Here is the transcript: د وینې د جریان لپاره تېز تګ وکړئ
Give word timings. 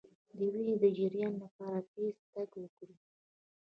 د 0.37 0.39
وینې 0.53 0.75
د 0.83 0.85
جریان 0.97 1.33
لپاره 1.43 1.79
تېز 1.91 2.15
تګ 2.33 2.49
وکړئ 2.61 2.95